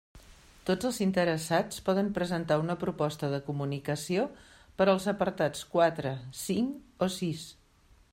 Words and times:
Tots 0.67 0.87
els 0.87 0.99
interessats 1.05 1.83
poden 1.89 2.09
presentar 2.15 2.57
una 2.61 2.75
proposta 2.83 3.29
de 3.33 3.39
comunicació 3.49 4.23
per 4.81 4.89
als 4.95 5.05
apartats 5.15 5.67
quatre, 5.77 6.15
cinc 6.45 7.07
o 7.09 7.13
sis. 7.19 7.45